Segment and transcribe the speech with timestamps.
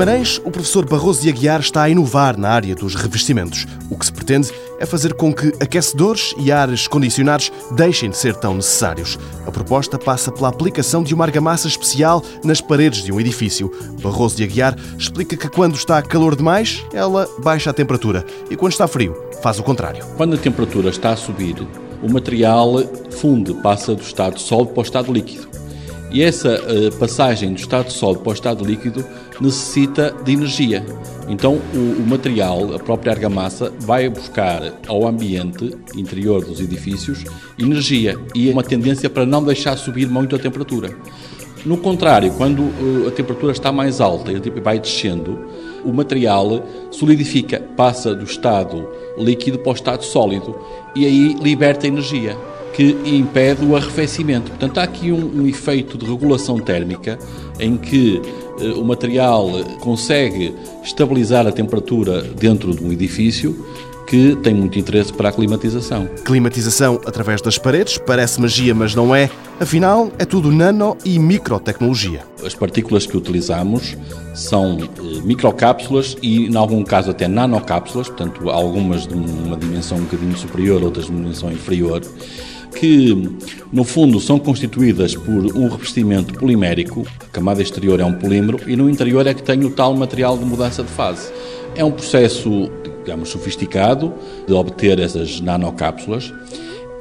[0.00, 3.66] Guimarães, o professor Barroso de Aguiar está a inovar na área dos revestimentos.
[3.90, 8.34] O que se pretende é fazer com que aquecedores e ares condicionados deixem de ser
[8.34, 9.18] tão necessários.
[9.46, 13.70] A proposta passa pela aplicação de uma argamassa especial nas paredes de um edifício.
[14.02, 18.72] Barroso de Aguiar explica que quando está calor demais, ela baixa a temperatura e quando
[18.72, 20.02] está frio, faz o contrário.
[20.16, 21.56] Quando a temperatura está a subir,
[22.02, 22.76] o material
[23.10, 25.46] funde, passa do estado sólido para o estado líquido.
[26.10, 29.04] E essa uh, passagem do estado sólido para o estado líquido
[29.40, 30.84] necessita de energia.
[31.28, 37.24] Então, o, o, material, a própria argamassa, vai buscar ao ambiente interior dos edifícios
[37.58, 40.90] energia e uma tendência para não deixar subir muito a temperatura.
[41.64, 45.38] No contrário, quando uh, a temperatura está mais alta e vai descendo,
[45.84, 50.58] o material solidifica, passa do estado líquido para o estado sólido
[50.94, 52.36] e aí liberta energia
[52.72, 54.50] que impede o arrefecimento.
[54.50, 57.18] Portanto, há aqui um, um efeito de regulação térmica
[57.58, 59.48] em que eh, o material
[59.80, 63.64] consegue estabilizar a temperatura dentro de um edifício
[64.10, 66.08] que tem muito interesse para a climatização.
[66.24, 69.30] Climatização através das paredes, parece magia, mas não é.
[69.60, 72.24] Afinal, é tudo nano e microtecnologia.
[72.44, 73.96] As partículas que utilizamos
[74.34, 80.02] são eh, microcápsulas e, em algum caso, até nanocápsulas, portanto, algumas de uma dimensão um
[80.02, 82.02] bocadinho superior, outras de uma dimensão inferior
[82.74, 83.36] que,
[83.72, 88.76] no fundo, são constituídas por um revestimento polimérico, a camada exterior é um polímero, e
[88.76, 91.32] no interior é que tem o tal material de mudança de fase.
[91.74, 92.70] É um processo,
[93.04, 94.12] digamos, sofisticado
[94.46, 96.32] de obter essas nanocápsulas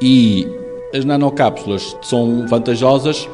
[0.01, 0.47] e
[0.93, 3.27] as nanocápsulas são vantajosas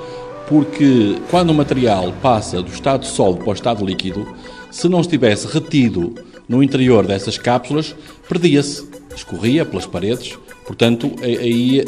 [0.48, 4.28] porque quando o material passa do estado sólido para o estado líquido,
[4.72, 6.14] se não estivesse retido
[6.48, 7.96] no interior dessas cápsulas,
[8.28, 11.84] perdia-se, escorria pelas paredes Portanto, aí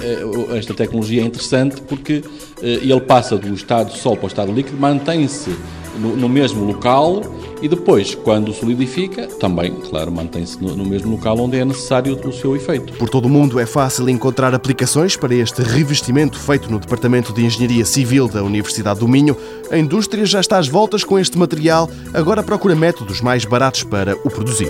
[0.55, 2.23] esta tecnologia é interessante porque
[2.61, 5.51] eh, ele passa do estado sólido para o estado líquido, mantém-se
[5.97, 7.21] no, mesmo local
[7.61, 12.55] e depois, quando solidifica, também, claro, mantém-se no, mesmo local onde é necessário o seu
[12.55, 12.93] efeito.
[12.93, 17.45] Por todo o mundo é fácil encontrar aplicações para este revestimento feito no Departamento de
[17.45, 19.35] Engenharia Civil da Universidade do Minho.
[19.71, 24.15] A indústria já está às voltas com este material, agora procura métodos mais baratos para
[24.23, 24.69] o produzir.